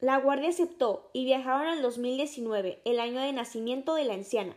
[0.00, 4.54] La guardia aceptó y viajaron al 2019, el año de nacimiento de la anciana.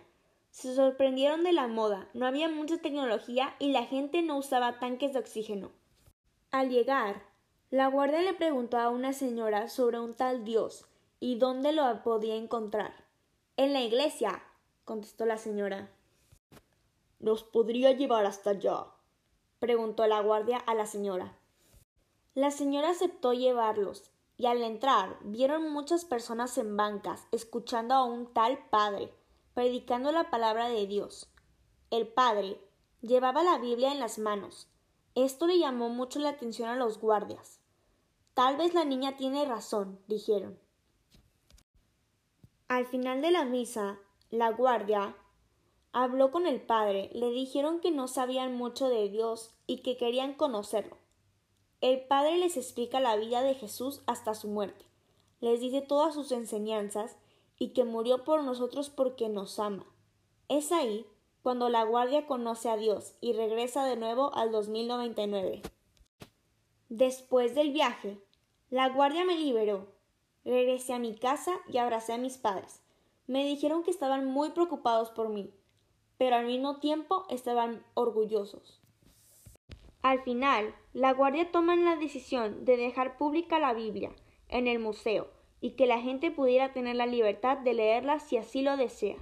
[0.51, 5.13] Se sorprendieron de la moda, no había mucha tecnología y la gente no usaba tanques
[5.13, 5.71] de oxígeno.
[6.51, 7.23] Al llegar,
[7.69, 10.85] la guardia le preguntó a una señora sobre un tal Dios
[11.21, 12.93] y dónde lo podía encontrar.
[13.55, 14.43] En la iglesia,
[14.83, 15.89] contestó la señora.
[17.19, 18.87] ¿Nos podría llevar hasta allá?
[19.59, 21.37] preguntó la guardia a la señora.
[22.33, 28.33] La señora aceptó llevarlos, y al entrar vieron muchas personas en bancas escuchando a un
[28.33, 29.13] tal padre,
[29.53, 31.29] predicando la palabra de Dios.
[31.91, 32.57] El padre
[33.01, 34.69] llevaba la Biblia en las manos.
[35.13, 37.59] Esto le llamó mucho la atención a los guardias.
[38.33, 40.57] Tal vez la niña tiene razón, dijeron.
[42.69, 45.17] Al final de la misa, la guardia
[45.91, 50.33] habló con el padre, le dijeron que no sabían mucho de Dios y que querían
[50.33, 50.97] conocerlo.
[51.81, 54.85] El Padre les explica la vida de Jesús hasta su muerte,
[55.39, 57.15] les dice todas sus enseñanzas
[57.57, 59.85] y que murió por nosotros porque nos ama.
[60.49, 61.05] Es ahí
[61.41, 65.61] cuando la guardia conoce a Dios y regresa de nuevo al 2099.
[66.89, 68.21] Después del viaje,
[68.69, 69.87] la guardia me liberó.
[70.43, 72.81] Regresé a mi casa y abracé a mis padres.
[73.25, 75.53] Me dijeron que estaban muy preocupados por mí,
[76.17, 78.81] pero al mismo tiempo estaban orgullosos.
[80.01, 84.11] Al final, la Guardia toma la decisión de dejar pública la Biblia
[84.47, 88.61] en el museo y que la gente pudiera tener la libertad de leerla si así
[88.61, 89.17] lo desea.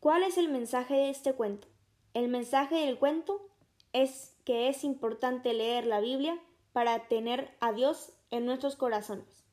[0.00, 1.68] ¿Cuál es el mensaje de este cuento?
[2.14, 3.48] El mensaje del cuento
[3.92, 6.36] es que es importante leer la Biblia
[6.72, 9.44] para tener a Dios en nuestros corazones.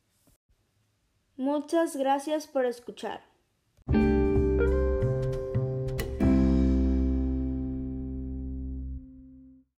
[1.37, 3.29] Muchas gracias por escuchar.